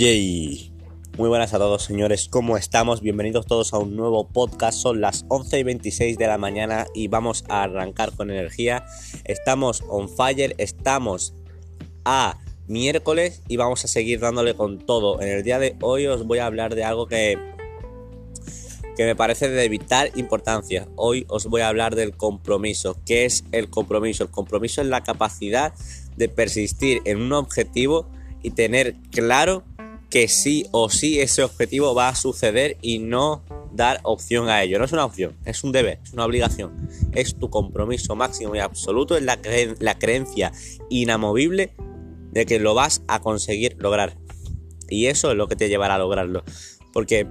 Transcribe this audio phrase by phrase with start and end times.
[0.00, 0.72] Yay.
[1.18, 3.02] Muy buenas a todos señores, ¿cómo estamos?
[3.02, 7.08] Bienvenidos todos a un nuevo podcast, son las 11 y 26 de la mañana y
[7.08, 8.86] vamos a arrancar con energía.
[9.26, 11.34] Estamos on fire, estamos
[12.06, 15.20] a miércoles y vamos a seguir dándole con todo.
[15.20, 17.36] En el día de hoy os voy a hablar de algo que,
[18.96, 20.88] que me parece de vital importancia.
[20.96, 22.96] Hoy os voy a hablar del compromiso.
[23.04, 24.24] ¿Qué es el compromiso?
[24.24, 25.74] El compromiso es la capacidad
[26.16, 28.08] de persistir en un objetivo
[28.42, 29.64] y tener claro
[30.10, 34.78] que sí o sí ese objetivo va a suceder y no dar opción a ello.
[34.78, 36.88] No es una opción, es un deber, es una obligación.
[37.12, 39.38] Es tu compromiso máximo y absoluto, es la,
[39.78, 40.52] la creencia
[40.88, 41.74] inamovible
[42.32, 44.16] de que lo vas a conseguir lograr.
[44.88, 46.42] Y eso es lo que te llevará a lograrlo.
[46.92, 47.26] Porque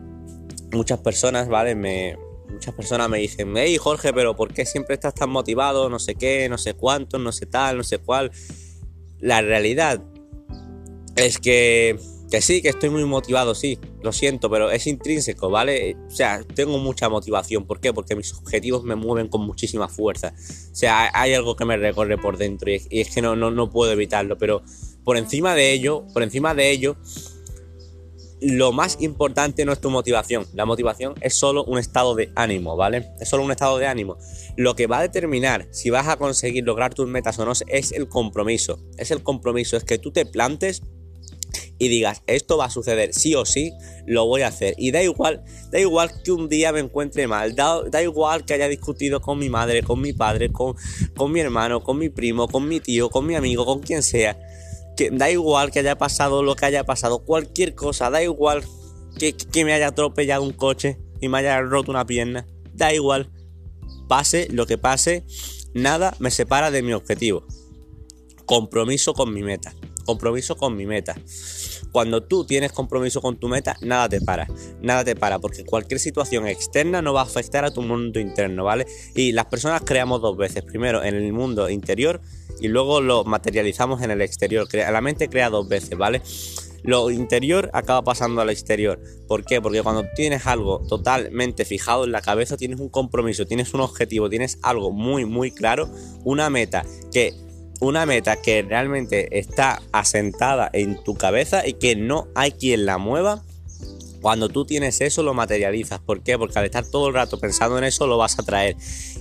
[0.72, 1.76] muchas personas, ¿vale?
[1.76, 2.18] Me,
[2.50, 5.90] muchas personas me dicen, hey Jorge, pero ¿por qué siempre estás tan motivado?
[5.90, 8.32] No sé qué, no sé cuánto, no sé tal, no sé cuál.
[9.20, 10.02] La realidad
[11.18, 12.00] es que
[12.30, 15.96] que sí, que estoy muy motivado, sí, lo siento, pero es intrínseco, ¿vale?
[16.08, 17.66] O sea, tengo mucha motivación.
[17.66, 17.92] ¿Por qué?
[17.92, 20.34] Porque mis objetivos me mueven con muchísima fuerza.
[20.72, 23.70] O sea, hay algo que me recorre por dentro y es, que no, no, no
[23.70, 24.38] puedo evitarlo.
[24.38, 24.62] Pero
[25.04, 26.98] por encima de ello, por encima de ello,
[28.42, 30.46] lo más importante no es tu motivación.
[30.54, 33.10] La motivación es solo un estado de ánimo, ¿vale?
[33.20, 34.18] Es solo un estado de ánimo.
[34.56, 37.92] Lo que va a determinar si vas a conseguir lograr tus metas o no es
[37.92, 38.80] el compromiso.
[38.98, 40.84] Es el compromiso, es que tú te plantes
[41.80, 43.72] y digas, esto va a suceder sí o sí,
[44.06, 44.76] lo voy a hacer.
[44.78, 48.68] Y da igual, da igual que un día me encuentre mal, da, igual que haya
[48.68, 50.76] discutido con mi madre, con mi padre, con,
[51.16, 54.38] con mi hermano, con mi primo, con mi tío, con mi amigo, con quien sea.
[54.98, 58.62] Que da igual que haya pasado lo que haya pasado, cualquier cosa, da igual
[59.18, 63.32] que, que me haya atropellado un coche y me haya roto una pierna, da igual.
[64.10, 65.24] Pase lo que pase,
[65.74, 67.48] nada me separa de mi objetivo.
[68.46, 69.74] Compromiso con mi meta
[70.10, 71.16] compromiso con mi meta.
[71.92, 74.48] Cuando tú tienes compromiso con tu meta, nada te para,
[74.82, 78.64] nada te para, porque cualquier situación externa no va a afectar a tu mundo interno,
[78.64, 78.86] ¿vale?
[79.16, 82.22] Y las personas creamos dos veces, primero en el mundo interior
[82.60, 84.68] y luego lo materializamos en el exterior.
[84.74, 86.22] La mente crea dos veces, ¿vale?
[86.84, 89.00] Lo interior acaba pasando al exterior.
[89.28, 89.62] ¿Por qué?
[89.62, 94.30] Porque cuando tienes algo totalmente fijado en la cabeza, tienes un compromiso, tienes un objetivo,
[94.30, 95.90] tienes algo muy, muy claro,
[96.24, 97.34] una meta que
[97.80, 102.98] una meta que realmente está asentada en tu cabeza y que no hay quien la
[102.98, 103.44] mueva,
[104.22, 106.00] cuando tú tienes eso lo materializas.
[106.00, 106.38] ¿Por qué?
[106.38, 108.76] Porque al estar todo el rato pensando en eso lo vas a traer.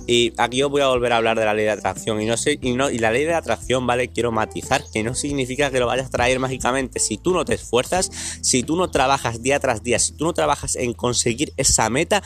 [0.07, 2.21] Y aquí yo voy a volver a hablar de la ley de atracción.
[2.21, 4.07] Y, no sé, y, no, y la ley de atracción, ¿vale?
[4.09, 6.99] Quiero matizar que no significa que lo vayas a traer mágicamente.
[6.99, 8.09] Si tú no te esfuerzas,
[8.41, 12.23] si tú no trabajas día tras día, si tú no trabajas en conseguir esa meta,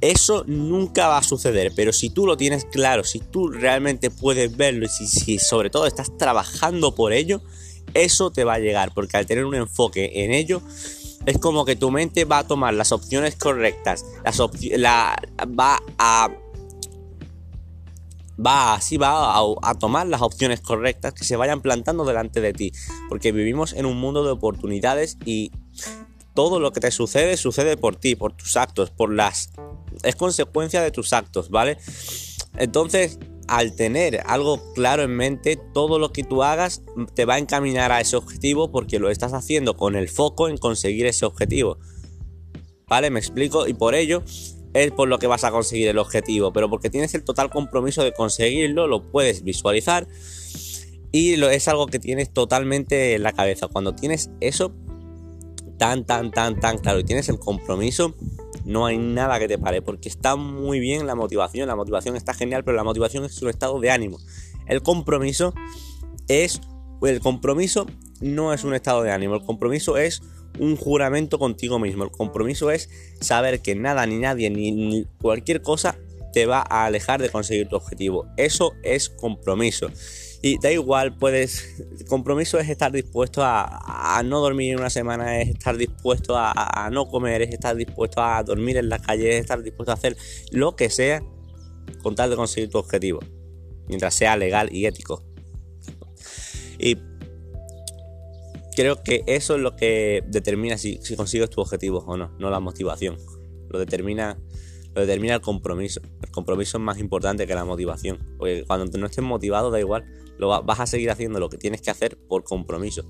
[0.00, 1.72] eso nunca va a suceder.
[1.74, 5.86] Pero si tú lo tienes claro, si tú realmente puedes verlo y si sobre todo
[5.86, 7.42] estás trabajando por ello,
[7.94, 8.92] eso te va a llegar.
[8.94, 10.62] Porque al tener un enfoque en ello,
[11.26, 14.38] es como que tu mente va a tomar las opciones correctas, las
[14.76, 15.16] la,
[15.58, 16.30] va a
[18.44, 22.72] va así va a, tomar las opciones correctas que se vayan plantando delante de ti,
[23.08, 25.52] porque vivimos en un mundo de oportunidades y
[26.34, 29.52] todo lo que te sucede sucede por ti, por tus actos, por las
[30.02, 31.78] es consecuencia de tus actos, ¿vale?
[32.56, 33.18] Entonces,
[33.48, 36.82] al tener algo claro en mente, todo lo que tú hagas
[37.14, 40.56] te va a encaminar a ese objetivo porque lo estás haciendo con el foco en
[40.56, 41.78] conseguir ese objetivo.
[42.86, 43.10] ¿Vale?
[43.10, 44.22] Me explico y por ello
[44.74, 48.02] es por lo que vas a conseguir el objetivo, pero porque tienes el total compromiso
[48.02, 50.06] de conseguirlo, lo puedes visualizar
[51.12, 53.68] y es algo que tienes totalmente en la cabeza.
[53.68, 54.74] Cuando tienes eso
[55.78, 58.16] tan, tan, tan, tan claro y tienes el compromiso,
[58.64, 62.34] no hay nada que te pare, porque está muy bien la motivación, la motivación está
[62.34, 64.18] genial, pero la motivación es un estado de ánimo.
[64.66, 65.54] El compromiso
[66.28, 66.60] es,
[67.02, 67.86] el compromiso
[68.20, 70.22] no es un estado de ánimo, el compromiso es
[70.58, 72.88] un juramento contigo mismo, el compromiso es
[73.20, 75.98] saber que nada ni nadie ni cualquier cosa
[76.34, 78.26] te va a alejar de conseguir tu objetivo.
[78.36, 79.88] Eso es compromiso.
[80.44, 81.82] Y da igual, puedes.
[82.06, 87.40] compromiso es estar dispuesto a, no dormir una semana, es estar dispuesto a, no comer,
[87.40, 90.18] es estar dispuesto a dormir en la calle, es estar dispuesto a hacer
[90.50, 91.22] lo que sea
[92.02, 93.20] con tal de conseguir tu objetivo.
[93.88, 95.24] Mientras sea legal y ético.
[96.78, 96.98] Y
[98.76, 102.50] creo que eso es lo que determina si, si consigues tu objetivo o no, no
[102.50, 103.16] la motivación.
[103.70, 104.38] Lo determina
[104.94, 106.02] lo determina el compromiso.
[106.22, 108.18] El compromiso es más importante que la motivación.
[108.38, 110.04] Porque cuando no estés motivado, da igual.
[110.38, 113.04] Lo vas a seguir haciendo lo que tienes que hacer por compromiso.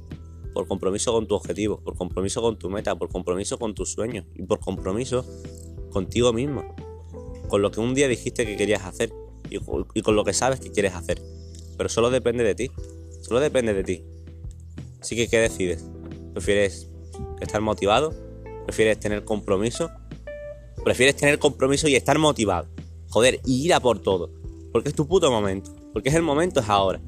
[0.53, 4.25] Por compromiso con tu objetivo, por compromiso con tu meta, por compromiso con tus sueños
[4.35, 5.25] y por compromiso
[5.91, 6.65] contigo mismo.
[7.49, 9.12] Con lo que un día dijiste que querías hacer
[9.50, 9.59] y,
[9.94, 11.21] y con lo que sabes que quieres hacer.
[11.76, 12.71] Pero solo depende de ti.
[13.21, 14.05] Solo depende de ti.
[15.00, 15.85] Así que, ¿qué decides?
[16.32, 16.88] ¿Prefieres
[17.41, 18.12] estar motivado?
[18.67, 19.91] ¿Prefieres tener compromiso?
[20.85, 22.69] ¿Prefieres tener compromiso y estar motivado?
[23.11, 24.31] Joder, y ir a por todo.
[24.73, 25.70] Porque es tu puto momento.
[25.93, 27.00] Porque es el momento, es ahora.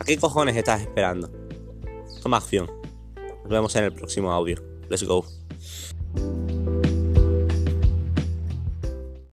[0.00, 1.30] ¿A qué cojones estás esperando?
[2.22, 2.70] Toma acción.
[3.42, 4.56] Nos vemos en el próximo audio.
[4.88, 5.26] Let's go.